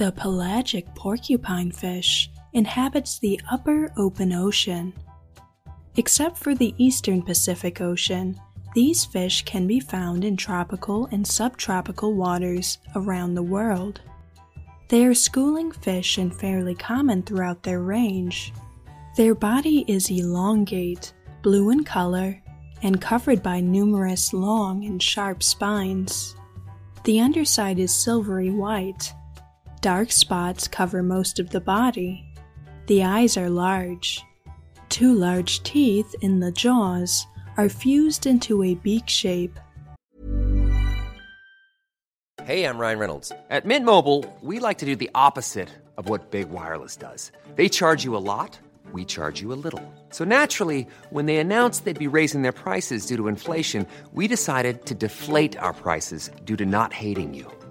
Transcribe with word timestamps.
The 0.00 0.12
pelagic 0.12 0.94
porcupine 0.94 1.72
fish 1.72 2.30
inhabits 2.54 3.18
the 3.18 3.38
upper 3.52 3.92
open 3.98 4.32
ocean. 4.32 4.94
Except 5.94 6.38
for 6.38 6.54
the 6.54 6.74
eastern 6.78 7.20
Pacific 7.20 7.82
Ocean, 7.82 8.40
these 8.74 9.04
fish 9.04 9.44
can 9.44 9.66
be 9.66 9.78
found 9.78 10.24
in 10.24 10.38
tropical 10.38 11.06
and 11.12 11.26
subtropical 11.26 12.14
waters 12.14 12.78
around 12.96 13.34
the 13.34 13.42
world. 13.42 14.00
They 14.88 15.04
are 15.04 15.12
schooling 15.12 15.70
fish 15.70 16.16
and 16.16 16.34
fairly 16.34 16.74
common 16.74 17.22
throughout 17.22 17.62
their 17.62 17.80
range. 17.80 18.54
Their 19.18 19.34
body 19.34 19.84
is 19.86 20.08
elongate, 20.08 21.12
blue 21.42 21.68
in 21.68 21.84
color, 21.84 22.42
and 22.82 23.02
covered 23.02 23.42
by 23.42 23.60
numerous 23.60 24.32
long 24.32 24.82
and 24.86 25.02
sharp 25.02 25.42
spines. 25.42 26.36
The 27.04 27.20
underside 27.20 27.78
is 27.78 27.92
silvery 27.92 28.48
white. 28.48 29.12
Dark 29.80 30.12
spots 30.12 30.68
cover 30.68 31.02
most 31.02 31.38
of 31.38 31.50
the 31.50 31.60
body. 31.60 32.22
The 32.86 33.02
eyes 33.02 33.38
are 33.38 33.48
large. 33.48 34.22
Two 34.90 35.14
large 35.14 35.62
teeth 35.62 36.14
in 36.20 36.40
the 36.40 36.52
jaws 36.52 37.26
are 37.56 37.70
fused 37.70 38.26
into 38.26 38.62
a 38.62 38.74
beak 38.74 39.08
shape. 39.08 39.58
Hey, 42.44 42.64
I'm 42.64 42.76
Ryan 42.76 42.98
Reynolds. 42.98 43.32
At 43.48 43.64
Mint 43.64 43.86
Mobile, 43.86 44.26
we 44.42 44.58
like 44.58 44.76
to 44.78 44.86
do 44.86 44.96
the 44.96 45.10
opposite 45.14 45.70
of 45.96 46.10
what 46.10 46.30
Big 46.30 46.50
Wireless 46.50 46.96
does. 46.96 47.32
They 47.54 47.70
charge 47.70 48.04
you 48.04 48.14
a 48.14 48.18
lot, 48.18 48.58
we 48.92 49.06
charge 49.06 49.40
you 49.40 49.50
a 49.50 49.60
little. 49.64 49.94
So 50.10 50.24
naturally, 50.24 50.86
when 51.08 51.24
they 51.24 51.38
announced 51.38 51.84
they'd 51.84 51.98
be 51.98 52.06
raising 52.06 52.42
their 52.42 52.52
prices 52.52 53.06
due 53.06 53.16
to 53.16 53.28
inflation, 53.28 53.86
we 54.12 54.28
decided 54.28 54.84
to 54.86 54.94
deflate 54.94 55.56
our 55.56 55.72
prices 55.72 56.30
due 56.44 56.56
to 56.56 56.66
not 56.66 56.92
hating 56.92 57.32
you. 57.32 57.50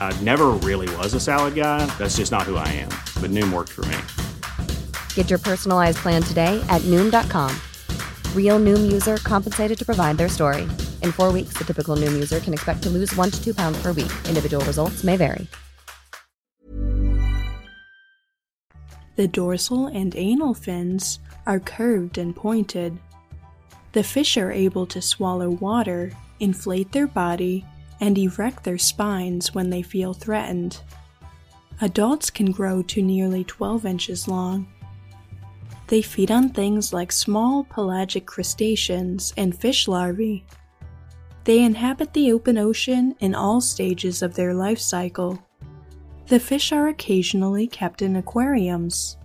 I 0.00 0.18
never 0.22 0.50
really 0.62 0.88
was 0.96 1.12
a 1.12 1.20
salad 1.20 1.54
guy. 1.54 1.84
That's 1.98 2.16
just 2.16 2.32
not 2.32 2.44
who 2.44 2.56
I 2.56 2.68
am. 2.68 2.88
But 3.20 3.30
Noom 3.32 3.52
worked 3.52 3.72
for 3.72 3.84
me. 3.86 3.98
Get 5.14 5.28
your 5.28 5.38
personalized 5.38 5.98
plan 5.98 6.22
today 6.22 6.64
at 6.70 6.80
Noom.com. 6.82 7.54
Real 8.34 8.58
Noom 8.58 8.90
user 8.90 9.18
compensated 9.18 9.78
to 9.78 9.84
provide 9.84 10.16
their 10.16 10.30
story. 10.30 10.62
In 11.02 11.12
four 11.12 11.32
weeks, 11.32 11.52
the 11.58 11.64
typical 11.64 11.96
Noom 11.96 12.14
user 12.14 12.40
can 12.40 12.54
expect 12.54 12.82
to 12.84 12.88
lose 12.88 13.14
one 13.14 13.30
to 13.30 13.44
two 13.44 13.52
pounds 13.52 13.82
per 13.82 13.92
week. 13.92 14.12
Individual 14.26 14.64
results 14.64 15.04
may 15.04 15.18
vary. 15.18 15.46
The 19.16 19.26
dorsal 19.26 19.86
and 19.86 20.14
anal 20.14 20.52
fins 20.52 21.20
are 21.46 21.58
curved 21.58 22.18
and 22.18 22.36
pointed. 22.36 22.98
The 23.92 24.02
fish 24.02 24.36
are 24.36 24.52
able 24.52 24.84
to 24.88 25.00
swallow 25.00 25.48
water, 25.48 26.12
inflate 26.38 26.92
their 26.92 27.06
body, 27.06 27.64
and 28.00 28.16
erect 28.18 28.64
their 28.64 28.78
spines 28.78 29.54
when 29.54 29.70
they 29.70 29.82
feel 29.82 30.12
threatened. 30.12 30.80
Adults 31.80 32.30
can 32.30 32.52
grow 32.52 32.82
to 32.82 33.02
nearly 33.02 33.44
12 33.44 33.84
inches 33.84 34.28
long. 34.28 34.66
They 35.88 36.02
feed 36.02 36.30
on 36.30 36.48
things 36.48 36.92
like 36.92 37.12
small 37.12 37.64
pelagic 37.64 38.26
crustaceans 38.26 39.32
and 39.36 39.56
fish 39.56 39.86
larvae. 39.86 40.44
They 41.44 41.62
inhabit 41.62 42.12
the 42.12 42.32
open 42.32 42.58
ocean 42.58 43.14
in 43.20 43.34
all 43.34 43.60
stages 43.60 44.20
of 44.20 44.34
their 44.34 44.52
life 44.52 44.80
cycle. 44.80 45.38
The 46.26 46.40
fish 46.40 46.72
are 46.72 46.88
occasionally 46.88 47.68
kept 47.68 48.02
in 48.02 48.16
aquariums. 48.16 49.16